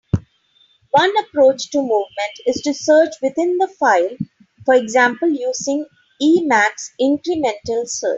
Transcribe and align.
One 0.89 1.15
approach 1.19 1.69
to 1.69 1.77
movement 1.77 2.07
is 2.47 2.63
to 2.63 2.73
search 2.73 3.13
within 3.21 3.59
the 3.59 3.67
file, 3.67 4.17
for 4.65 4.73
example 4.73 5.29
using 5.29 5.85
Emacs 6.19 6.87
incremental 6.99 7.87
search. 7.87 8.09